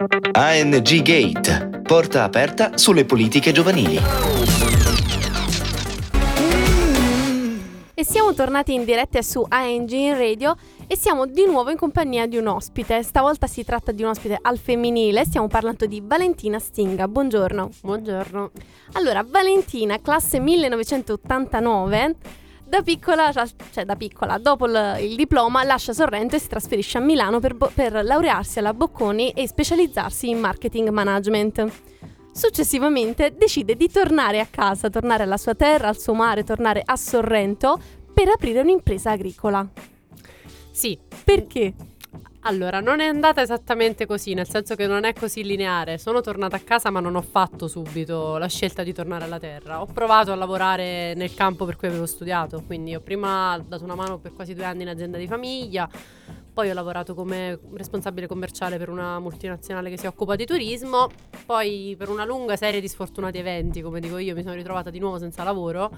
ANG 0.00 1.02
Gate, 1.02 1.80
porta 1.82 2.22
aperta 2.22 2.78
sulle 2.78 3.04
politiche 3.04 3.50
giovanili. 3.50 3.98
E 7.94 8.04
siamo 8.04 8.32
tornati 8.32 8.74
in 8.74 8.84
diretta 8.84 9.20
su 9.22 9.44
ANG 9.48 9.90
in 9.90 10.16
radio 10.16 10.54
e 10.86 10.96
siamo 10.96 11.26
di 11.26 11.44
nuovo 11.46 11.70
in 11.70 11.76
compagnia 11.76 12.28
di 12.28 12.36
un 12.36 12.46
ospite. 12.46 13.02
Stavolta 13.02 13.48
si 13.48 13.64
tratta 13.64 13.90
di 13.90 14.04
un 14.04 14.10
ospite 14.10 14.38
al 14.40 14.58
femminile, 14.58 15.24
stiamo 15.24 15.48
parlando 15.48 15.84
di 15.86 16.00
Valentina 16.00 16.60
Stinga. 16.60 17.08
Buongiorno. 17.08 17.68
Buongiorno. 17.80 18.50
Allora, 18.92 19.26
Valentina, 19.28 20.00
classe 20.00 20.38
1989 20.38 22.14
da 22.68 22.82
piccola, 22.82 23.32
cioè 23.32 23.84
da 23.84 23.96
piccola, 23.96 24.38
dopo 24.38 24.66
il, 24.66 24.96
il, 25.00 25.16
diploma 25.16 25.64
lascia 25.64 25.92
Sorrento 25.92 26.36
e 26.36 26.38
si 26.38 26.48
trasferisce 26.48 26.98
a 26.98 27.00
Milano 27.00 27.40
per, 27.40 27.54
bo- 27.54 27.70
per 27.72 28.04
laurearsi 28.04 28.58
alla 28.58 28.74
Bocconi 28.74 29.30
e 29.30 29.48
specializzarsi 29.48 30.28
in 30.28 30.38
marketing 30.38 30.88
management. 30.90 31.66
Successivamente 32.30 33.34
decide 33.36 33.74
di 33.74 33.88
tornare 33.88 34.38
a 34.38 34.46
casa, 34.48 34.90
tornare 34.90 35.24
alla 35.24 35.38
sua 35.38 35.54
terra, 35.54 35.88
al 35.88 35.98
suo 35.98 36.14
mare, 36.14 36.44
tornare 36.44 36.82
a 36.84 36.94
Sorrento 36.96 37.80
per 38.12 38.28
aprire 38.28 38.60
un'impresa 38.60 39.10
agricola. 39.10 39.66
Sì. 40.70 40.98
Perché? 41.24 41.74
Allora, 42.48 42.80
non 42.80 43.00
è 43.00 43.04
andata 43.04 43.42
esattamente 43.42 44.06
così, 44.06 44.32
nel 44.32 44.48
senso 44.48 44.74
che 44.74 44.86
non 44.86 45.04
è 45.04 45.12
così 45.12 45.44
lineare. 45.44 45.98
Sono 45.98 46.22
tornata 46.22 46.56
a 46.56 46.60
casa 46.60 46.88
ma 46.88 46.98
non 46.98 47.14
ho 47.14 47.20
fatto 47.20 47.68
subito 47.68 48.38
la 48.38 48.46
scelta 48.46 48.82
di 48.82 48.94
tornare 48.94 49.24
alla 49.24 49.38
terra. 49.38 49.82
Ho 49.82 49.84
provato 49.84 50.32
a 50.32 50.34
lavorare 50.34 51.12
nel 51.14 51.34
campo 51.34 51.66
per 51.66 51.76
cui 51.76 51.88
avevo 51.88 52.06
studiato, 52.06 52.62
quindi 52.66 52.94
ho 52.94 53.00
prima 53.00 53.62
dato 53.62 53.84
una 53.84 53.94
mano 53.94 54.16
per 54.16 54.32
quasi 54.32 54.54
due 54.54 54.64
anni 54.64 54.80
in 54.80 54.88
azienda 54.88 55.18
di 55.18 55.26
famiglia, 55.26 55.86
poi 56.50 56.70
ho 56.70 56.72
lavorato 56.74 57.14
come 57.14 57.58
responsabile 57.74 58.26
commerciale 58.26 58.78
per 58.78 58.88
una 58.88 59.18
multinazionale 59.18 59.90
che 59.90 59.98
si 59.98 60.06
occupa 60.06 60.34
di 60.34 60.46
turismo, 60.46 61.10
poi 61.44 61.96
per 61.98 62.08
una 62.08 62.24
lunga 62.24 62.56
serie 62.56 62.80
di 62.80 62.88
sfortunati 62.88 63.36
eventi, 63.36 63.82
come 63.82 64.00
dico 64.00 64.16
io, 64.16 64.34
mi 64.34 64.42
sono 64.42 64.54
ritrovata 64.54 64.88
di 64.88 64.98
nuovo 64.98 65.18
senza 65.18 65.42
lavoro 65.42 65.90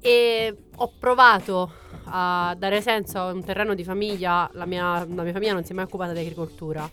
e 0.00 0.56
ho 0.76 0.92
provato 0.98 1.70
a 2.04 2.54
dare 2.58 2.80
senso 2.80 3.18
a 3.18 3.32
un 3.32 3.44
terreno 3.44 3.74
di 3.74 3.84
famiglia, 3.84 4.50
la 4.54 4.66
mia, 4.66 5.04
la 5.06 5.22
mia 5.22 5.32
famiglia 5.32 5.52
non 5.52 5.64
si 5.64 5.72
è 5.72 5.74
mai 5.74 5.84
occupata 5.84 6.12
di 6.12 6.20
agricoltura, 6.20 6.90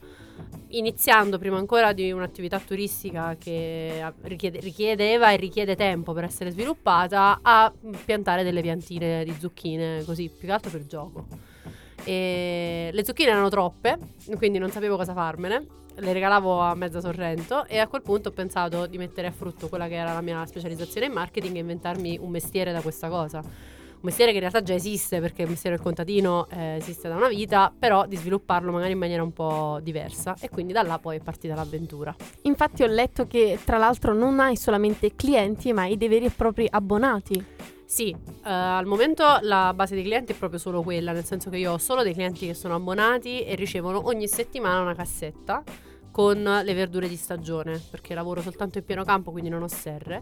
iniziando 0.69 1.37
prima 1.37 1.57
ancora 1.57 1.93
di 1.93 2.11
un'attività 2.11 2.59
turistica 2.59 3.35
che 3.39 4.03
richiede, 4.23 4.59
richiedeva 4.59 5.31
e 5.31 5.37
richiede 5.37 5.75
tempo 5.75 6.13
per 6.13 6.25
essere 6.25 6.51
sviluppata, 6.51 7.39
a 7.41 7.71
piantare 8.05 8.43
delle 8.43 8.61
piantine 8.61 9.23
di 9.23 9.35
zucchine, 9.39 10.03
così 10.03 10.29
più 10.29 10.47
che 10.47 10.53
altro 10.53 10.69
per 10.69 10.85
gioco. 10.85 11.25
E 12.07 12.89
le 12.93 13.03
zucchine 13.03 13.31
erano 13.31 13.49
troppe, 13.49 13.97
quindi 14.37 14.59
non 14.59 14.71
sapevo 14.71 14.95
cosa 14.95 15.13
farmene. 15.13 15.65
Le 15.95 16.13
regalavo 16.13 16.61
a 16.61 16.73
mezza 16.73 17.01
Sorrento 17.01 17.65
e 17.65 17.79
a 17.79 17.87
quel 17.87 18.01
punto 18.01 18.29
ho 18.29 18.31
pensato 18.31 18.85
di 18.85 18.97
mettere 18.97 19.27
a 19.27 19.31
frutto 19.31 19.67
quella 19.67 19.89
che 19.89 19.95
era 19.95 20.13
la 20.13 20.21
mia 20.21 20.45
specializzazione 20.45 21.07
in 21.07 21.11
marketing 21.11 21.57
e 21.57 21.59
inventarmi 21.59 22.17
un 22.21 22.29
mestiere 22.29 22.71
da 22.71 22.81
questa 22.81 23.09
cosa 23.09 23.43
un 23.97 24.03
mestiere 24.03 24.29
che 24.29 24.37
in 24.37 24.41
realtà 24.41 24.61
già 24.61 24.75
esiste 24.75 25.19
perché 25.19 25.41
il 25.41 25.49
mestiere 25.49 25.75
del 25.75 25.83
contadino 25.83 26.47
eh, 26.51 26.75
esiste 26.75 27.07
da 27.09 27.15
una 27.15 27.27
vita, 27.27 27.73
però 27.77 28.05
di 28.05 28.15
svilupparlo 28.15 28.71
magari 28.71 28.91
in 28.91 28.99
maniera 28.99 29.23
un 29.23 29.33
po' 29.33 29.79
diversa 29.81 30.35
e 30.39 30.49
quindi 30.49 30.71
da 30.71 30.83
là 30.83 30.99
poi 30.99 31.17
è 31.17 31.19
partita 31.19 31.55
l'avventura. 31.55 32.15
Infatti 32.43 32.83
ho 32.83 32.87
letto 32.87 33.25
che 33.25 33.57
tra 33.65 33.77
l'altro 33.77 34.13
non 34.13 34.39
hai 34.39 34.55
solamente 34.55 35.15
clienti 35.15 35.73
ma 35.73 35.81
hai 35.81 35.97
dei 35.97 36.07
veri 36.07 36.25
e 36.25 36.29
propri 36.29 36.67
abbonati. 36.69 37.45
Sì, 37.89 38.13
uh, 38.13 38.39
al 38.41 38.85
momento 38.85 39.23
la 39.43 39.71
base 39.73 39.95
dei 39.95 40.03
clienti 40.03 40.33
è 40.33 40.35
proprio 40.35 40.59
solo 40.59 40.83
quella, 40.83 41.13
nel 41.13 41.23
senso 41.23 41.49
che 41.49 41.55
io 41.55 41.71
ho 41.71 41.77
solo 41.77 42.03
dei 42.03 42.11
clienti 42.11 42.45
che 42.45 42.53
sono 42.53 42.75
abbonati 42.75 43.45
e 43.45 43.55
ricevono 43.55 44.07
ogni 44.07 44.27
settimana 44.27 44.81
una 44.81 44.93
cassetta 44.93 45.63
con 46.11 46.43
le 46.43 46.73
verdure 46.73 47.07
di 47.07 47.15
stagione, 47.15 47.81
perché 47.89 48.13
lavoro 48.13 48.41
soltanto 48.41 48.77
in 48.77 48.83
pieno 48.83 49.05
campo, 49.05 49.31
quindi 49.31 49.49
non 49.49 49.63
ho 49.63 49.69
serre 49.69 50.21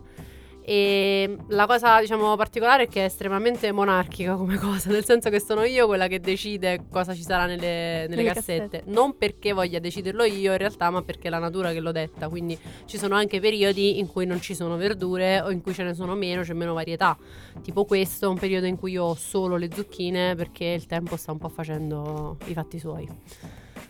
e 0.68 1.38
la 1.50 1.68
cosa, 1.68 2.00
diciamo, 2.00 2.36
particolare 2.36 2.86
è 2.86 2.88
che 2.88 3.02
è 3.02 3.06
estremamente 3.06 3.72
monarchica 3.72 4.34
come 4.34 4.58
cosa, 4.58 4.90
nel 4.90 5.06
senso 5.06 5.30
che 5.30 5.40
sono 5.40 5.64
io 5.64 5.86
quella 5.86 6.08
che 6.08 6.20
decide 6.20 6.86
cosa 6.90 7.14
ci 7.14 7.22
sarà 7.22 7.46
nelle, 7.46 8.08
nelle 8.10 8.24
cassette. 8.24 8.80
cassette. 8.80 8.92
Non 8.92 9.16
perché 9.16 9.54
voglia 9.54 9.78
deciderlo 9.78 10.24
io 10.24 10.54
in 10.54 10.58
realtà, 10.58 10.90
ma 10.90 11.04
perché 11.04 11.28
è 11.28 11.30
la 11.30 11.38
natura 11.38 11.72
che 11.72 11.80
lo 11.80 11.92
detta. 11.92 12.30
Quindi 12.30 12.58
ci 12.86 12.98
sono 12.98 13.14
anche 13.14 13.40
periodi 13.40 14.00
in 14.00 14.08
cui 14.08 14.26
non 14.26 14.42
ci 14.42 14.56
sono 14.56 14.76
verdure 14.76 15.40
o 15.42 15.52
in 15.52 15.62
cui 15.62 15.76
ce 15.76 15.84
ne 15.84 15.94
sono 15.94 16.16
meno, 16.16 16.42
c'è 16.42 16.54
meno 16.54 16.74
varietà. 16.74 17.16
Tipo 17.62 17.86
questo 17.86 18.26
è 18.26 18.30
un 18.30 18.40
periodo 18.40 18.66
in 18.66 18.78
cui 18.78 18.94
io 18.94 19.04
ho 19.04 19.14
solo 19.14 19.58
le 19.58 19.70
zucchine 19.72 20.34
perché 20.34 20.66
il 20.66 20.88
tempo 20.88 21.16
sta 21.16 21.32
un 21.32 21.38
po' 21.38 21.50
facendo 21.50 22.38
i 22.46 22.54
fatti 22.54 22.80
suoi. 22.80 23.08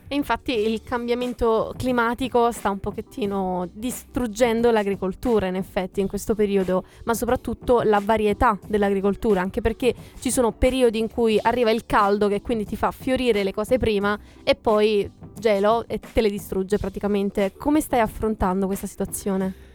E 0.08 0.14
infatti 0.14 0.54
il 0.54 0.84
cambiamento 0.84 1.74
climatico 1.76 2.52
sta 2.52 2.70
un 2.70 2.80
pochettino 2.80 3.68
distruggendo 3.74 4.70
l'agricoltura 4.70 5.48
in 5.48 5.56
effetti 5.56 6.00
in 6.00 6.08
questo 6.08 6.36
periodo, 6.36 6.86
ma 7.06 7.16
soprattutto 7.16 7.82
la 7.82 8.00
varietà 8.04 8.58
dell'agricoltura, 8.68 9.42
anche 9.42 9.62
perché 9.62 9.96
ci 10.20 10.30
sono 10.30 10.52
periodi 10.52 11.00
in 11.00 11.10
cui 11.10 11.40
arriva 11.42 11.72
il 11.72 11.86
caldo 11.88 12.28
che 12.28 12.42
quindi 12.42 12.66
ti 12.66 12.76
fa 12.76 12.92
fiorire 12.92 13.44
le 13.44 13.52
cose 13.52 13.80
prima 13.80 14.18
e 14.44 14.56
poi 14.56 15.10
gelo 15.40 15.86
e 15.88 16.00
te 16.00 16.22
le 16.22 16.30
distrugge 16.30 16.78
praticamente. 16.78 17.54
Come 17.58 17.82
stai 17.82 18.00
affrontando 18.00 18.68
questa 18.68 18.88
situazione? 18.88 19.75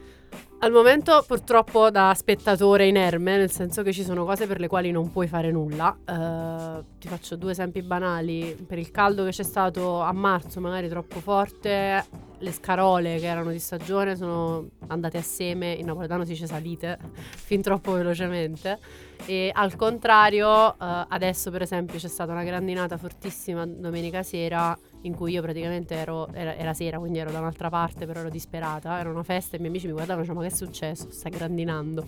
Al 0.62 0.72
momento 0.72 1.24
purtroppo 1.26 1.90
da 1.90 2.12
spettatore 2.14 2.86
inerme, 2.86 3.38
nel 3.38 3.50
senso 3.50 3.82
che 3.82 3.94
ci 3.94 4.04
sono 4.04 4.26
cose 4.26 4.46
per 4.46 4.60
le 4.60 4.68
quali 4.68 4.90
non 4.90 5.10
puoi 5.10 5.26
fare 5.26 5.50
nulla. 5.50 5.96
Uh, 6.06 6.84
ti 6.98 7.08
faccio 7.08 7.36
due 7.36 7.52
esempi 7.52 7.80
banali. 7.80 8.62
Per 8.68 8.76
il 8.76 8.90
caldo 8.90 9.24
che 9.24 9.30
c'è 9.30 9.42
stato 9.42 10.02
a 10.02 10.12
marzo, 10.12 10.60
magari 10.60 10.86
troppo 10.90 11.18
forte, 11.20 12.04
le 12.40 12.52
scarole 12.52 13.18
che 13.18 13.26
erano 13.26 13.50
di 13.50 13.58
stagione 13.58 14.16
sono 14.16 14.68
andate 14.88 15.18
a 15.18 15.22
seme, 15.22 15.72
in 15.72 15.86
napoletano 15.86 16.24
si 16.24 16.32
dice 16.32 16.46
salite, 16.46 16.98
fin 17.12 17.62
troppo 17.62 17.92
velocemente. 17.92 18.78
E 19.26 19.50
al 19.52 19.76
contrario, 19.76 20.48
uh, 20.48 20.74
adesso 21.08 21.50
per 21.50 21.62
esempio 21.62 21.98
c'è 21.98 22.08
stata 22.08 22.32
una 22.32 22.42
grandinata 22.42 22.96
fortissima 22.96 23.66
domenica 23.66 24.22
sera 24.22 24.76
in 25.02 25.14
cui 25.14 25.32
io 25.32 25.42
praticamente 25.42 25.94
ero, 25.94 26.28
era, 26.32 26.56
era, 26.56 26.72
sera, 26.74 26.98
quindi 26.98 27.18
ero 27.18 27.30
da 27.30 27.38
un'altra 27.38 27.68
parte, 27.68 28.06
però 28.06 28.20
ero 28.20 28.30
disperata. 28.30 28.98
Era 28.98 29.10
una 29.10 29.22
festa 29.22 29.52
e 29.52 29.56
i 29.56 29.60
miei 29.60 29.70
amici 29.70 29.86
mi 29.86 29.92
guardavano 29.92 30.24
e 30.24 30.26
dicevano: 30.26 30.44
Ma 30.44 30.50
che 30.50 30.54
è 30.54 30.66
successo? 30.66 31.10
Stai 31.10 31.30
grandinando. 31.30 32.06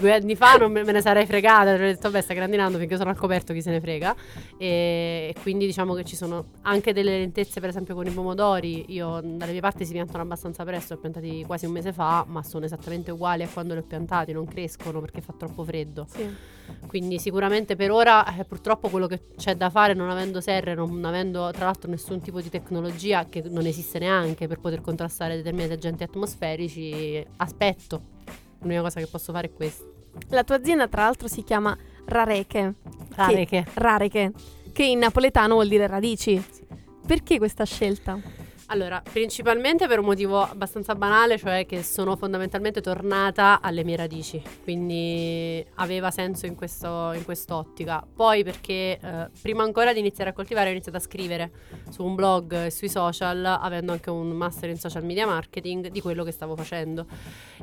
Due 0.00 0.14
anni 0.14 0.34
fa 0.34 0.54
non 0.54 0.72
me, 0.72 0.82
me 0.82 0.92
ne 0.92 1.02
sarei 1.02 1.26
fregata, 1.26 1.72
avrei 1.72 1.92
detto: 1.92 2.10
Vabbè, 2.10 2.22
sta 2.22 2.32
grandinando 2.32 2.78
finché 2.78 2.96
sono 2.96 3.10
al 3.10 3.18
coperto, 3.18 3.52
chi 3.52 3.60
se 3.60 3.70
ne 3.70 3.80
frega. 3.80 4.16
E, 4.56 5.34
e, 5.34 5.34
quindi 5.42 5.66
diciamo 5.66 5.92
che 5.92 6.04
ci 6.04 6.16
sono 6.16 6.46
anche 6.62 6.94
delle 6.94 7.18
lentezze, 7.18 7.60
per 7.60 7.68
esempio 7.68 7.94
con 7.94 8.06
i 8.06 8.10
pomodori. 8.10 8.86
Io 8.94 9.20
dalle 9.22 9.52
mie 9.52 9.60
parti 9.60 9.84
si 9.84 9.92
piantano 9.92 10.22
abbastanza 10.22 10.64
presto, 10.64 10.94
li 10.94 10.98
ho 10.98 11.02
piantati 11.02 11.44
quasi 11.46 11.66
un 11.66 11.72
mese 11.72 11.92
fa, 11.92 12.24
ma 12.26 12.42
sono 12.42 12.64
esattamente 12.64 13.10
uguali 13.10 13.42
a 13.42 13.48
quando 13.48 13.74
li 13.74 13.80
ho 13.80 13.84
piantati, 13.84 14.32
non 14.32 14.46
crescono 14.46 15.00
perché 15.00 15.20
fa 15.20 15.34
troppo 15.36 15.64
freddo. 15.64 16.06
Sì. 16.08 16.34
Quindi 16.86 17.18
sicuramente 17.18 17.76
per 17.76 17.90
ora 17.90 18.24
eh, 18.36 18.44
purtroppo 18.44 18.88
quello 18.88 19.06
che 19.06 19.20
c'è 19.36 19.54
da 19.54 19.68
fare 19.68 19.92
non 19.92 20.08
avendo 20.08 20.40
serre, 20.40 20.74
non 20.74 21.04
avendo 21.04 21.50
tra 21.50 21.66
l'altro 21.66 21.90
nessun 21.90 22.20
tipo 22.20 22.40
di 22.40 22.48
tecnologia 22.48 23.26
che 23.26 23.42
non 23.48 23.66
esiste 23.66 23.98
neanche 23.98 24.46
per 24.46 24.60
poter 24.60 24.80
contrastare 24.80 25.36
determinati 25.36 25.72
agenti 25.74 26.04
atmosferici, 26.04 27.22
aspetto. 27.36 28.18
L'unica 28.60 28.82
cosa 28.82 29.00
che 29.00 29.06
posso 29.06 29.32
fare 29.32 29.48
è 29.48 29.52
questa. 29.52 29.84
La 30.28 30.44
tua 30.44 30.56
azienda 30.56 30.88
tra 30.88 31.02
l'altro 31.02 31.28
si 31.28 31.42
chiama 31.42 31.76
Rareche. 32.06 32.74
Rareche. 33.14 33.64
Che, 33.64 33.70
Rareche, 33.74 34.32
che 34.72 34.84
in 34.84 34.98
napoletano 34.98 35.54
vuol 35.54 35.68
dire 35.68 35.86
radici. 35.86 36.42
Perché 37.06 37.38
questa 37.38 37.64
scelta? 37.64 38.18
Allora, 38.72 39.02
principalmente 39.02 39.88
per 39.88 39.98
un 39.98 40.04
motivo 40.04 40.40
abbastanza 40.42 40.94
banale, 40.94 41.36
cioè 41.38 41.66
che 41.66 41.82
sono 41.82 42.14
fondamentalmente 42.14 42.80
tornata 42.80 43.60
alle 43.60 43.82
mie 43.82 43.96
radici, 43.96 44.40
quindi 44.62 45.64
aveva 45.74 46.12
senso 46.12 46.46
in, 46.46 46.54
questo, 46.54 47.10
in 47.14 47.24
quest'ottica. 47.24 48.06
Poi 48.14 48.44
perché 48.44 48.96
eh, 49.02 49.28
prima 49.42 49.64
ancora 49.64 49.92
di 49.92 49.98
iniziare 49.98 50.30
a 50.30 50.32
coltivare 50.32 50.68
ho 50.68 50.70
iniziato 50.70 50.98
a 50.98 51.00
scrivere 51.00 51.50
su 51.90 52.04
un 52.04 52.14
blog 52.14 52.66
e 52.66 52.70
sui 52.70 52.88
social, 52.88 53.44
avendo 53.44 53.90
anche 53.90 54.10
un 54.10 54.28
master 54.28 54.70
in 54.70 54.78
social 54.78 55.04
media 55.04 55.26
marketing 55.26 55.88
di 55.88 56.00
quello 56.00 56.22
che 56.22 56.30
stavo 56.30 56.54
facendo. 56.54 57.06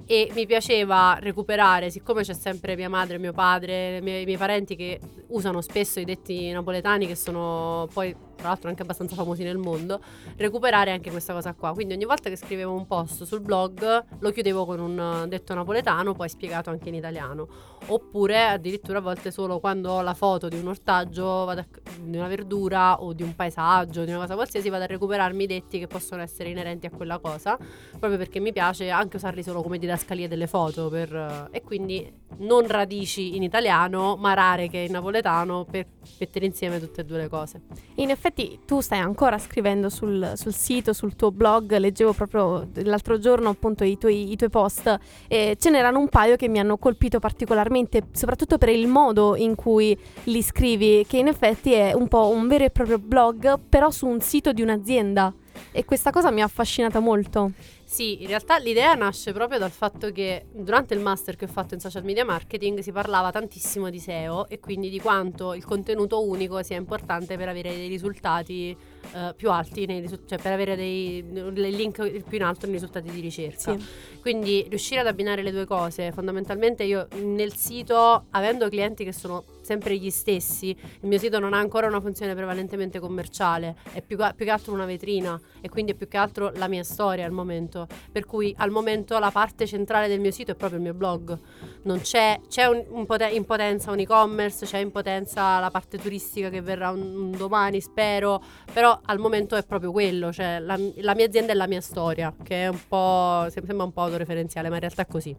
E 0.06 0.30
mi 0.34 0.46
piaceva 0.46 1.18
recuperare, 1.22 1.90
siccome 1.90 2.24
c'è 2.24 2.34
sempre 2.34 2.76
mia 2.76 2.90
madre, 2.90 3.18
mio 3.18 3.32
padre, 3.32 4.00
i 4.00 4.02
miei, 4.02 4.24
i 4.24 4.26
miei 4.26 4.38
parenti 4.38 4.76
che 4.76 5.00
usano 5.28 5.62
spesso 5.62 6.02
i 6.02 6.04
detti 6.04 6.52
napoletani 6.52 7.08
che 7.08 7.16
sono 7.16 7.88
poi 7.94 8.27
tra 8.38 8.48
l'altro 8.50 8.70
anche 8.70 8.84
abbastanza 8.84 9.16
famosi 9.16 9.44
nel 9.44 9.58
mondo, 9.58 10.00
recuperare 10.38 10.92
anche 10.92 11.12
questa 11.12 11.34
cosa 11.34 11.54
qua. 11.54 11.74
Quindi 11.74 11.94
ogni 11.94 12.06
volta 12.06 12.30
che 12.30 12.38
scrivevo 12.38 12.72
un 12.74 12.88
post 12.88 13.24
sul 13.24 13.42
blog 13.42 14.06
lo 14.20 14.32
chiudevo 14.32 14.66
con 14.66 14.80
un 14.80 15.26
detto 15.28 15.54
napoletano, 15.54 16.14
poi 16.14 16.30
spiegato 16.30 16.70
anche 16.70 16.90
in 16.90 16.96
italiano. 16.96 17.48
Oppure 17.88 18.46
addirittura 18.46 19.00
a 19.00 19.02
volte 19.02 19.32
solo 19.32 19.60
quando 19.60 19.92
ho 19.92 20.02
la 20.02 20.14
foto 20.14 20.48
di 20.48 20.58
un 20.58 20.68
ortaggio, 20.68 21.48
a, 21.48 21.66
di 22.02 22.18
una 22.18 22.28
verdura 22.28 23.02
o 23.02 23.14
di 23.14 23.24
un 23.24 23.36
paesaggio, 23.36 24.04
di 24.04 24.12
una 24.12 24.20
cosa 24.22 24.36
qualsiasi, 24.36 24.70
vado 24.70 24.84
a 24.84 24.88
recuperarmi 24.88 25.44
i 25.44 25.48
detti 25.48 25.80
che 25.80 25.88
possono 25.88 26.22
essere 26.22 26.50
inerenti 26.50 26.86
a 26.86 26.92
quella 26.92 27.18
cosa, 27.18 27.58
proprio 27.98 28.18
perché 28.18 28.40
mi 28.40 28.52
piace 28.54 28.90
anche 28.90 29.18
usarli 29.18 29.42
solo 29.42 29.62
come 29.64 29.78
didascalie 29.80 30.28
delle 30.28 30.48
foto 30.48 30.90
per, 30.90 31.50
e 31.52 31.62
quindi 31.64 32.26
non 32.38 32.68
radici 32.68 33.36
in 33.36 33.44
italiano, 33.44 34.16
ma 34.18 34.34
rare 34.34 34.68
che 34.68 34.80
in 34.80 34.92
napoletano 34.92 35.66
per 35.70 35.88
mettere 36.20 36.46
insieme 36.46 36.80
tutte 36.80 37.02
e 37.02 37.06
due 37.06 37.18
le 37.18 37.30
cose. 37.30 37.62
In 37.96 38.10
effetti 38.10 38.27
effetti 38.28 38.60
tu 38.66 38.82
stai 38.82 39.00
ancora 39.00 39.38
scrivendo 39.38 39.90
sul, 39.90 40.34
sul, 40.36 40.54
sito, 40.54 40.94
sul 40.94 41.16
tuo 41.16 41.32
blog, 41.32 41.76
leggevo 41.76 42.14
proprio 42.14 42.68
l'altro 42.84 43.18
giorno 43.18 43.50
appunto 43.50 43.84
i 43.84 43.98
tuoi, 43.98 44.32
i 44.32 44.36
tuoi 44.36 44.50
post 44.50 44.98
e 45.28 45.56
ce 45.60 45.70
n'erano 45.70 46.00
un 46.00 46.10
paio 46.10 46.36
che 46.36 46.48
mi 46.48 46.60
hanno 46.60 46.78
colpito 46.78 47.20
particolarmente, 47.20 48.08
soprattutto 48.12 48.58
per 48.58 48.70
il 48.70 48.88
modo 48.88 49.36
in 49.36 49.56
cui 49.56 49.98
li 50.24 50.42
scrivi, 50.42 51.06
che 51.08 51.18
in 51.18 51.28
effetti 51.28 51.74
è 51.74 51.94
un 51.94 52.08
po' 52.08 52.30
un 52.30 52.48
vero 52.48 52.66
e 52.66 52.70
proprio 52.70 53.00
blog, 53.00 53.60
però 53.70 53.90
su 53.90 54.08
un 54.08 54.20
sito 54.20 54.52
di 54.52 54.62
un'azienda. 54.62 55.34
E 55.72 55.86
questa 55.86 56.12
cosa 56.12 56.32
mi 56.32 56.42
ha 56.42 56.46
affascinata 56.46 57.00
molto. 57.00 57.52
Sì, 57.90 58.22
in 58.22 58.28
realtà 58.28 58.58
l'idea 58.58 58.96
nasce 58.96 59.32
proprio 59.32 59.58
dal 59.58 59.72
fatto 59.72 60.12
che 60.12 60.48
durante 60.52 60.94
il 60.94 61.00
master 61.00 61.38
che 61.38 61.46
ho 61.46 61.48
fatto 61.48 61.74
in 61.74 61.80
social 61.80 62.04
media 62.04 62.26
marketing 62.26 62.80
si 62.80 62.92
parlava 62.92 63.32
tantissimo 63.32 63.90
di 63.90 64.00
SEO 64.00 64.50
e 64.50 64.60
quindi 64.60 64.90
di 64.90 65.00
quanto 65.00 65.54
il 65.54 65.64
contenuto 65.64 66.22
unico 66.22 66.62
sia 66.64 66.76
importante 66.76 67.38
per 67.38 67.48
avere 67.48 67.74
dei 67.74 67.88
risultati 67.88 68.76
uh, 69.14 69.34
più 69.36 69.50
alti, 69.52 69.86
risu- 69.86 70.28
cioè 70.28 70.38
per 70.38 70.52
avere 70.52 70.76
dei, 70.76 71.24
dei, 71.32 71.76
link 71.76 72.24
più 72.24 72.38
in 72.38 72.44
alto 72.44 72.66
nei 72.66 72.76
risultati 72.76 73.10
di 73.10 73.22
ricerca. 73.22 73.78
Sì. 73.78 73.86
Quindi 74.20 74.66
riuscire 74.68 75.00
ad 75.00 75.08
abbinare 75.08 75.42
le 75.42 75.52
due 75.52 75.66
cose, 75.66 76.12
fondamentalmente 76.12 76.84
io 76.84 77.08
nel 77.22 77.56
sito, 77.56 78.26
avendo 78.32 78.68
clienti 78.68 79.06
che 79.06 79.14
sono 79.14 79.44
sempre 79.68 79.98
gli 79.98 80.10
stessi, 80.10 80.70
il 80.70 81.08
mio 81.10 81.18
sito 81.18 81.40
non 81.40 81.54
ha 81.54 81.60
ancora 81.60 81.88
una 81.88 82.00
funzione 82.00 82.34
prevalentemente 82.34 83.00
commerciale, 83.00 83.76
è 83.92 84.02
più, 84.02 84.16
più 84.16 84.46
che 84.46 84.50
altro 84.50 84.72
una 84.72 84.86
vetrina 84.86 85.38
e 85.60 85.68
quindi 85.68 85.92
è 85.92 85.96
più 85.96 86.08
che 86.08 86.16
altro 86.16 86.54
la 86.56 86.70
mia 86.70 86.86
storia 86.86 87.26
al 87.26 87.34
momento, 87.34 87.86
per 88.10 88.26
cui 88.26 88.56
al 88.60 88.72
momento 88.72 89.20
la 89.20 89.30
parte 89.30 89.68
centrale 89.68 90.08
del 90.08 90.22
mio 90.22 90.32
sito 90.32 90.52
è 90.52 90.56
proprio 90.56 90.80
il 90.80 90.86
mio 90.86 90.94
blog, 90.94 91.38
non 91.82 92.00
c'è, 92.00 92.40
c'è 92.48 92.66
un, 92.66 92.82
un 92.88 93.06
poten- 93.06 93.36
in 93.36 93.44
potenza 93.44 93.92
un 93.92 94.00
e-commerce, 94.00 94.66
c'è 94.66 94.78
in 94.78 94.92
potenza 94.92 95.60
la 95.60 95.70
parte 95.70 95.98
turistica 95.98 96.50
che 96.50 96.62
verrà 96.62 96.90
un, 96.92 97.02
un 97.02 97.32
domani 97.32 97.82
spero, 97.82 98.42
però 98.72 98.98
al 99.04 99.20
momento 99.20 99.58
è 99.58 99.66
proprio 99.66 99.92
quello, 99.92 100.32
cioè 100.32 100.60
la, 100.60 100.80
la, 100.96 101.14
mia 101.14 101.26
azienda 101.26 101.52
è 101.52 101.56
la 101.56 101.68
mia 101.68 101.82
storia, 101.82 102.34
che 102.42 102.64
è 102.64 102.68
un 102.70 102.80
po', 102.88 103.48
sembra 103.50 103.84
un 103.84 103.92
po' 103.92 104.02
autoreferenziale, 104.04 104.70
ma 104.70 104.76
in 104.76 104.82
realtà 104.82 105.02
è 105.02 105.08
così. 105.08 105.36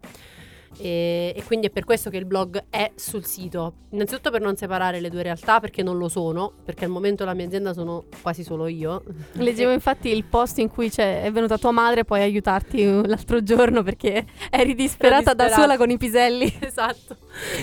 E, 0.77 1.33
e, 1.35 1.43
quindi 1.45 1.67
è 1.67 1.71
per 1.71 1.85
questo 1.85 2.11
che 2.11 2.19
il 2.19 2.25
blog 2.25 2.65
è 2.71 2.93
sul 2.95 3.25
sito. 3.25 3.75
Innanzitutto 3.91 4.31
per 4.31 4.41
non 4.41 4.57
separare 4.57 5.01
le 5.01 5.09
due 5.11 5.23
realtà, 5.23 5.61
perché 5.61 5.83
non 5.83 5.99
lo 5.99 6.09
sono, 6.09 6.53
perché 6.65 6.85
al 6.85 6.91
momento 6.91 7.25
la 7.25 7.35
mia 7.35 7.47
azienda 7.47 7.73
sono 7.73 8.05
quasi 8.23 8.43
solo 8.43 8.67
io. 8.67 9.03
Leggevo 9.35 9.73
infatti 9.73 10.09
il 10.09 10.25
post 10.25 10.59
in 10.59 10.69
cui 10.69 10.91
è 10.95 11.31
venuta 11.33 11.59
tua 11.59 11.71
madre 11.71 12.05
poi 12.05 12.21
aiutarti 12.23 12.85
l'altro 13.07 13.43
giorno 13.43 13.83
perché 13.83 14.27
eri 14.51 14.75
disperata, 14.75 15.35
da 15.35 15.49
sola 15.49 15.77
con 15.77 15.91
i 15.91 15.97
piselli. 15.97 16.57
Esatto. 16.69 17.17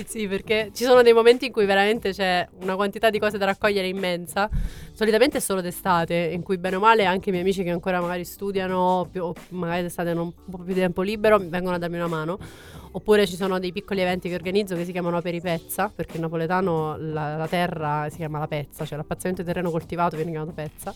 Sì, 0.06 0.28
perché 0.28 0.72
ci 0.74 0.84
sono 0.84 1.02
dei 1.02 1.14
momenti 1.14 1.46
in 1.46 1.52
cui 1.52 1.66
veramente 1.66 2.12
c'è 2.12 2.48
una 2.62 2.76
quantità 2.76 3.10
di 3.10 3.20
cose 3.20 3.38
da 3.38 3.46
raccogliere 3.46 3.88
immensa. 3.88 4.50
Solitamente 4.94 5.38
è 5.38 5.40
solo 5.42 5.62
d'estate, 5.62 6.32
in 6.34 6.42
cui 6.42 6.58
bene 6.58 6.78
o 6.78 6.80
male 6.80 7.06
anche 7.06 7.30
i 7.30 7.32
miei 7.32 7.44
amici 7.44 7.64
che 7.64 7.70
ancora 7.70 8.02
magari 8.02 8.26
studiano, 8.26 9.08
più, 9.12 9.32
magari 9.50 9.84
d'estate 9.84 10.10
hanno 10.10 10.24
un 10.24 10.34
po' 10.50 10.58
più 10.58 10.74
di 10.74 10.80
tempo 10.80 11.02
libero, 11.02 11.38
vengono 11.40 11.76
a 11.76 11.78
darmi 11.78 11.98
una 11.98 12.08
mano. 12.08 12.40
Oppure 12.96 13.28
ci 13.28 13.36
sono 13.36 13.60
dei 13.60 13.74
piccoli 13.74 14.00
eventi 14.00 14.30
che 14.30 14.36
organizzo 14.36 14.74
che 14.74 14.86
si 14.86 14.94
chiamano 14.94 15.22
Peripezza, 15.22 15.92
perché 15.94 16.16
in 16.16 16.22
napoletano 16.22 16.96
la, 16.98 17.36
la 17.36 17.48
terra 17.48 18.08
si 18.10 18.16
chiama 18.16 18.40
la 18.40 18.48
pezza, 18.48 18.86
cioè 18.86 18.98
l'appazzamento 18.98 19.42
di 19.42 19.48
terreno 19.50 19.70
coltivato 19.70 20.16
viene 20.16 20.32
chiamato 20.32 20.54
pezza 20.54 20.96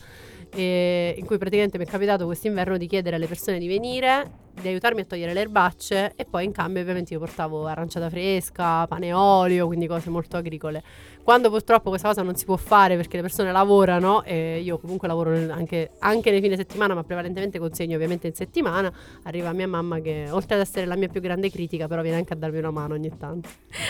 in 0.55 1.25
cui 1.25 1.37
praticamente 1.37 1.77
mi 1.77 1.85
è 1.85 1.87
capitato 1.87 2.25
quest'inverno 2.25 2.77
di 2.77 2.87
chiedere 2.87 3.17
alle 3.17 3.27
persone 3.27 3.59
di 3.59 3.67
venire, 3.67 4.31
di 4.59 4.67
aiutarmi 4.67 5.01
a 5.01 5.05
togliere 5.05 5.33
le 5.33 5.41
erbacce 5.41 6.13
e 6.15 6.25
poi 6.25 6.45
in 6.45 6.51
cambio 6.51 6.81
ovviamente 6.81 7.13
io 7.13 7.19
portavo 7.19 7.65
aranciata 7.67 8.09
fresca, 8.09 8.87
pane 8.87 9.07
e 9.07 9.13
olio, 9.13 9.67
quindi 9.67 9.85
cose 9.85 10.09
molto 10.09 10.37
agricole. 10.37 10.81
Quando 11.29 11.51
purtroppo 11.51 11.89
questa 11.89 12.07
cosa 12.07 12.23
non 12.23 12.35
si 12.35 12.43
può 12.43 12.55
fare 12.55 12.95
perché 12.95 13.17
le 13.17 13.21
persone 13.21 13.51
lavorano 13.51 14.23
e 14.23 14.61
io 14.61 14.79
comunque 14.79 15.07
lavoro 15.07 15.29
anche, 15.51 15.91
anche 15.99 16.31
nei 16.31 16.41
fine 16.41 16.55
settimana 16.55 16.95
ma 16.95 17.03
prevalentemente 17.03 17.59
consegno 17.59 17.93
ovviamente 17.93 18.25
in 18.25 18.33
settimana, 18.33 18.91
arriva 19.25 19.53
mia 19.53 19.67
mamma 19.67 19.99
che 19.99 20.25
oltre 20.31 20.55
ad 20.55 20.61
essere 20.61 20.87
la 20.87 20.95
mia 20.95 21.07
più 21.07 21.21
grande 21.21 21.51
critica 21.51 21.87
però 21.87 22.01
viene 22.01 22.17
anche 22.17 22.33
a 22.33 22.35
darmi 22.35 22.57
una 22.57 22.71
mano 22.71 22.95
ogni 22.95 23.15
tanto. 23.15 23.47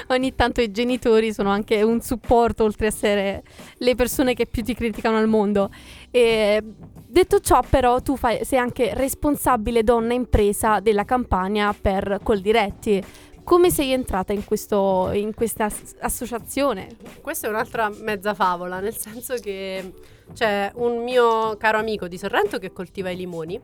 Ogni 0.07 0.35
tanto 0.35 0.59
i 0.59 0.69
genitori 0.69 1.31
sono 1.31 1.49
anche 1.49 1.81
un 1.81 2.01
supporto 2.01 2.65
oltre 2.65 2.87
a 2.87 2.89
essere 2.89 3.43
le 3.77 3.95
persone 3.95 4.33
che 4.33 4.45
più 4.45 4.61
ti 4.61 4.75
criticano 4.75 5.15
al 5.15 5.29
mondo. 5.29 5.69
E 6.11 6.61
detto 7.07 7.39
ciò, 7.39 7.61
però, 7.69 8.01
tu 8.01 8.17
fai, 8.17 8.43
sei 8.43 8.59
anche 8.59 8.93
responsabile 8.95 9.83
donna 9.83 10.13
impresa 10.13 10.81
della 10.81 11.05
campagna 11.05 11.73
per 11.79 12.19
Coldiretti. 12.21 13.01
Come 13.49 13.71
sei 13.71 13.93
entrata 13.93 14.31
in, 14.31 14.45
questo, 14.45 15.09
in 15.11 15.33
questa 15.33 15.65
as- 15.65 15.95
associazione? 16.01 16.95
Questa 17.19 17.47
è 17.47 17.49
un'altra 17.49 17.89
mezza 17.89 18.35
favola, 18.35 18.79
nel 18.79 18.95
senso 18.95 19.37
che 19.37 19.91
c'è 20.33 20.71
un 20.75 21.01
mio 21.01 21.57
caro 21.57 21.79
amico 21.79 22.07
di 22.07 22.19
Sorrento 22.19 22.59
che 22.59 22.71
coltiva 22.71 23.09
i 23.09 23.15
limoni 23.15 23.59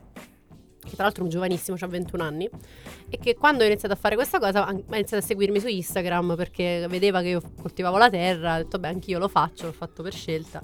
che 0.85 0.95
tra 0.95 1.03
l'altro 1.03 1.21
è 1.21 1.25
un 1.25 1.31
giovanissimo, 1.31 1.77
ha 1.79 1.87
21 1.87 2.23
anni, 2.23 2.49
e 3.09 3.17
che 3.19 3.35
quando 3.35 3.63
ho 3.63 3.67
iniziato 3.67 3.93
a 3.93 3.97
fare 3.97 4.15
questa 4.15 4.39
cosa 4.39 4.65
ha 4.65 4.71
iniziato 4.71 5.17
a 5.17 5.21
seguirmi 5.21 5.59
su 5.59 5.67
Instagram 5.67 6.35
perché 6.35 6.87
vedeva 6.89 7.21
che 7.21 7.27
io 7.29 7.41
coltivavo 7.61 7.97
la 7.97 8.09
terra, 8.09 8.53
ha 8.53 8.57
detto 8.57 8.79
beh 8.79 8.87
anch'io 8.87 9.19
lo 9.19 9.27
faccio, 9.27 9.65
l'ho 9.67 9.71
fatto 9.71 10.01
per 10.01 10.13
scelta 10.13 10.63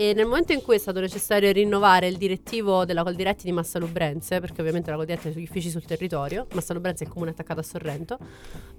e 0.00 0.14
nel 0.14 0.26
momento 0.26 0.52
in 0.52 0.62
cui 0.62 0.76
è 0.76 0.78
stato 0.78 1.00
necessario 1.00 1.50
rinnovare 1.50 2.06
il 2.06 2.16
direttivo 2.16 2.84
della 2.84 3.02
Coldiretti 3.02 3.42
di 3.46 3.50
Massalubrense, 3.50 4.38
perché 4.38 4.60
ovviamente 4.60 4.90
la 4.90 4.96
Coldiretti 4.96 5.26
ha 5.26 5.32
sugli 5.32 5.42
uffici 5.42 5.70
sul 5.70 5.84
territorio, 5.84 6.46
Massalubrense 6.52 7.02
è 7.02 7.06
il 7.08 7.12
comune 7.12 7.32
attaccato 7.32 7.58
a 7.58 7.62
Sorrento, 7.64 8.16
eh, 8.16 8.26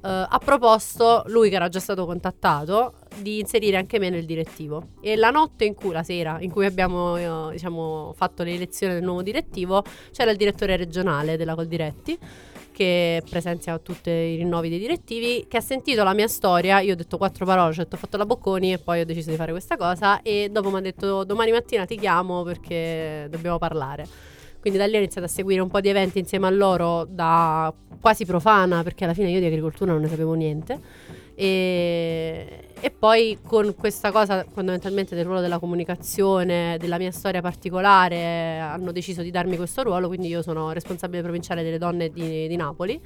ha 0.01 0.39
proposto, 0.41 1.23
lui 1.27 1.49
che 1.49 1.57
era 1.57 1.67
già 1.67 1.81
stato 1.81 2.05
contattato, 2.05 2.93
di 3.17 3.39
inserire 3.39 3.75
anche 3.75 3.99
me 3.99 4.09
nel 4.09 4.23
direttivo. 4.23 4.91
E 5.01 5.17
la 5.17 5.29
notte 5.29 5.65
in 5.65 5.73
cui, 5.73 5.91
la 5.91 6.03
sera 6.03 6.37
in 6.39 6.51
cui 6.51 6.65
abbiamo 6.65 7.17
eh, 7.17 7.51
diciamo, 7.51 8.13
fatto 8.15 8.43
l'elezione 8.43 8.93
del 8.93 9.03
nuovo 9.03 9.21
direttivo, 9.21 9.83
c'era 10.11 10.31
il 10.31 10.37
direttore 10.37 10.77
regionale 10.77 11.35
della 11.35 11.53
Coldiretti 11.53 12.17
che 12.71 13.21
presenzia 13.29 13.77
tutti 13.79 14.09
i 14.09 14.35
rinnovi 14.35 14.69
dei 14.69 14.79
direttivi, 14.79 15.45
che 15.47 15.57
ha 15.57 15.61
sentito 15.61 16.03
la 16.03 16.13
mia 16.13 16.27
storia, 16.27 16.79
io 16.79 16.93
ho 16.93 16.95
detto 16.95 17.17
quattro 17.17 17.45
parole, 17.45 17.73
cioè 17.73 17.87
ho 17.89 17.97
fatto 17.97 18.17
la 18.17 18.25
Bocconi 18.25 18.73
e 18.73 18.77
poi 18.77 19.01
ho 19.01 19.05
deciso 19.05 19.29
di 19.29 19.35
fare 19.35 19.51
questa 19.51 19.77
cosa 19.77 20.21
e 20.21 20.49
dopo 20.51 20.69
mi 20.69 20.77
ha 20.77 20.81
detto 20.81 21.23
domani 21.23 21.51
mattina 21.51 21.85
ti 21.85 21.97
chiamo 21.97 22.43
perché 22.43 23.27
dobbiamo 23.29 23.57
parlare. 23.57 24.07
Quindi 24.59 24.77
da 24.77 24.85
lì 24.85 24.95
ho 24.95 24.97
iniziato 24.97 25.27
a 25.27 25.29
seguire 25.29 25.61
un 25.61 25.69
po' 25.69 25.79
di 25.79 25.89
eventi 25.89 26.19
insieme 26.19 26.47
a 26.47 26.49
loro 26.49 27.05
da 27.09 27.73
quasi 28.01 28.25
profana, 28.25 28.83
perché 28.83 29.05
alla 29.05 29.13
fine 29.13 29.29
io 29.29 29.39
di 29.39 29.45
agricoltura 29.45 29.93
non 29.93 30.01
ne 30.01 30.07
sapevo 30.09 30.33
niente 30.33 30.79
e, 31.41 32.67
e, 32.81 32.91
poi 32.91 33.37
con 33.41 33.73
questa 33.73 34.11
cosa 34.11 34.45
fondamentalmente 34.51 35.15
del 35.15 35.23
ruolo 35.23 35.39
della 35.39 35.57
comunicazione, 35.57 36.75
della 36.77 36.97
mia 36.97 37.11
storia 37.11 37.39
particolare, 37.39 38.59
hanno 38.59 38.91
deciso 38.91 39.21
di 39.21 39.31
darmi 39.31 39.55
questo 39.55 39.81
ruolo, 39.83 40.09
quindi 40.09 40.27
io 40.27 40.41
sono 40.41 40.73
responsabile 40.73 41.21
provinciale 41.21 41.63
delle 41.63 41.77
donne 41.77 42.09
di, 42.09 42.45
di 42.49 42.55
Napoli 42.57 42.99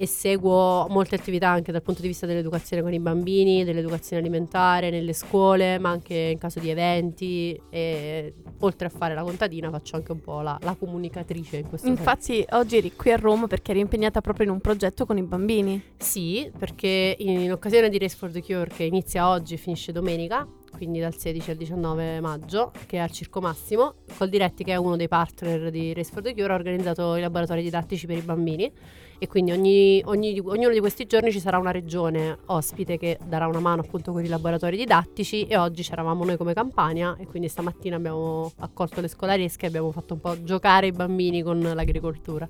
e 0.00 0.06
seguo 0.06 0.86
molte 0.88 1.16
attività 1.16 1.48
anche 1.48 1.72
dal 1.72 1.82
punto 1.82 2.00
di 2.00 2.06
vista 2.06 2.24
dell'educazione 2.24 2.82
con 2.82 2.92
i 2.92 3.00
bambini, 3.00 3.64
dell'educazione 3.64 4.22
alimentare 4.22 4.90
nelle 4.90 5.12
scuole, 5.12 5.78
ma 5.78 5.90
anche 5.90 6.14
in 6.14 6.38
caso 6.38 6.60
di 6.60 6.70
eventi 6.70 7.60
e 7.68 8.32
oltre 8.60 8.86
a 8.86 8.90
fare 8.90 9.14
la 9.14 9.22
contadina 9.22 9.70
faccio 9.70 9.96
anche 9.96 10.12
un 10.12 10.20
po' 10.20 10.40
la, 10.40 10.56
la 10.62 10.76
comunicatrice 10.78 11.58
in 11.58 11.68
questo 11.68 11.88
Infatti 11.88 12.34
senso. 12.36 12.56
oggi 12.56 12.76
eri 12.76 12.94
qui 12.94 13.10
a 13.10 13.16
Roma 13.16 13.48
perché 13.48 13.72
eri 13.72 13.80
impegnata 13.80 14.20
proprio 14.20 14.46
in 14.46 14.52
un 14.52 14.60
progetto 14.60 15.04
con 15.04 15.18
i 15.18 15.22
bambini. 15.22 15.82
Sì, 15.96 16.48
perché 16.56 17.16
in, 17.18 17.40
in 17.40 17.52
occasione 17.52 17.88
di 17.88 17.98
Race 17.98 18.16
for 18.16 18.30
the 18.30 18.40
Cure 18.40 18.68
che 18.68 18.84
inizia 18.84 19.28
oggi 19.28 19.54
e 19.54 19.56
finisce 19.56 19.90
domenica, 19.90 20.46
quindi 20.76 21.00
dal 21.00 21.16
16 21.16 21.50
al 21.50 21.56
19 21.56 22.20
maggio, 22.20 22.70
che 22.86 22.98
è 22.98 23.00
al 23.00 23.10
Circo 23.10 23.40
Massimo. 23.40 23.94
Col 24.16 24.28
Diretti, 24.28 24.62
che 24.62 24.72
è 24.72 24.76
uno 24.76 24.94
dei 24.94 25.08
partner 25.08 25.70
di 25.70 25.92
Race 25.92 26.12
for 26.12 26.22
the 26.22 26.34
Cure, 26.34 26.52
ha 26.52 26.54
organizzato 26.54 27.16
i 27.16 27.20
laboratori 27.20 27.62
didattici 27.64 28.06
per 28.06 28.18
i 28.18 28.22
bambini 28.22 28.72
e 29.18 29.26
quindi 29.26 29.52
ogni, 29.52 30.00
ogni, 30.04 30.38
ognuno 30.44 30.72
di 30.72 30.80
questi 30.80 31.06
giorni 31.06 31.32
ci 31.32 31.40
sarà 31.40 31.58
una 31.58 31.70
regione 31.70 32.38
ospite 32.46 32.98
che 32.98 33.18
darà 33.24 33.46
una 33.46 33.58
mano 33.58 33.82
appunto 33.82 34.12
con 34.12 34.24
i 34.24 34.28
laboratori 34.28 34.76
didattici 34.76 35.44
e 35.44 35.56
oggi 35.56 35.82
c'eravamo 35.82 36.24
noi 36.24 36.36
come 36.36 36.54
Campania 36.54 37.16
e 37.18 37.26
quindi 37.26 37.48
stamattina 37.48 37.96
abbiamo 37.96 38.52
accolto 38.58 39.00
le 39.00 39.08
scolaresche 39.08 39.64
e 39.64 39.68
abbiamo 39.68 39.90
fatto 39.90 40.14
un 40.14 40.20
po' 40.20 40.42
giocare 40.44 40.86
i 40.86 40.92
bambini 40.92 41.42
con 41.42 41.60
l'agricoltura. 41.60 42.48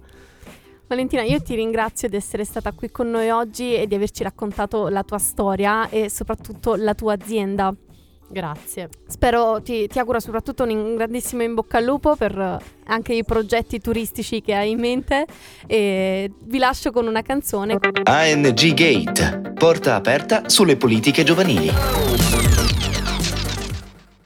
Valentina, 0.87 1.22
io 1.22 1.42
ti 1.42 1.54
ringrazio 1.54 2.08
di 2.08 2.16
essere 2.16 2.44
stata 2.44 2.72
qui 2.72 2.90
con 2.90 3.10
noi 3.10 3.28
oggi 3.28 3.75
e 3.75 3.87
di 3.87 3.94
averci 3.94 4.22
raccontato 4.22 4.88
la 4.88 5.02
tua 5.02 5.18
storia 5.18 5.90
e 5.90 6.08
soprattutto 6.08 6.76
la 6.76 6.94
tua 6.94 7.12
azienda. 7.12 7.75
Grazie. 8.28 8.88
Spero, 9.06 9.61
ti, 9.62 9.87
ti, 9.87 9.99
auguro 9.99 10.20
soprattutto 10.20 10.64
un 10.64 10.97
grandissimo 10.97 11.42
in 11.42 11.54
bocca 11.54 11.78
al 11.78 11.85
lupo 11.85 12.14
per 12.14 12.38
eh, 12.38 12.58
anche 12.87 13.14
i 13.14 13.25
progetti 13.25 13.80
turistici 13.80 14.42
che 14.42 14.54
hai 14.54 14.70
in 14.70 14.78
mente 14.78 15.26
e 15.66 16.30
vi 16.44 16.58
lascio 16.58 16.90
con 16.90 17.06
una 17.06 17.23
canzone. 17.23 17.78
ANG 18.04 18.75
Gate, 18.75 19.52
porta 19.54 19.94
aperta 19.94 20.49
sulle 20.49 20.76
politiche 20.76 21.25
giovanili. 21.25 22.48